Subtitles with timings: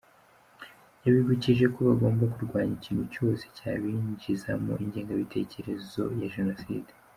[1.03, 6.91] Yabibukije ko bagomba kurwanya ikintu cyose cyabinjizamo ingangabitekerezo ya Jenoside.